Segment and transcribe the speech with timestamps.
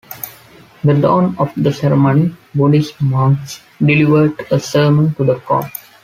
[0.83, 5.67] The dawn of the ceremony, Buddhist monks delivered a sermon to the court.